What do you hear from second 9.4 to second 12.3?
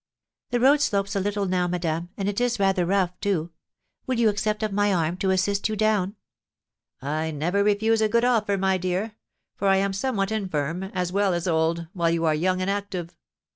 for I am somewhat infirm, as well as old, while you